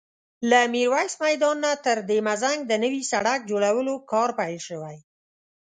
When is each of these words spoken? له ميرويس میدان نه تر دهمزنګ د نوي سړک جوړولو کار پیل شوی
له 0.49 0.59
ميرويس 0.73 1.13
میدان 1.23 1.57
نه 1.65 1.71
تر 1.85 1.97
دهمزنګ 2.09 2.59
د 2.65 2.71
نوي 2.83 3.01
سړک 3.11 3.39
جوړولو 3.49 3.93
کار 4.11 4.29
پیل 4.39 4.59
شوی 4.67 4.97